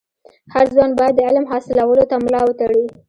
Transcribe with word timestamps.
هر 0.53 0.65
ځوان 0.73 0.91
باید 0.99 1.13
د 1.15 1.19
علم 1.27 1.45
حاصلولو 1.51 2.03
ته 2.09 2.15
ملا 2.23 2.41
و 2.45 2.53
تړي. 2.59 2.83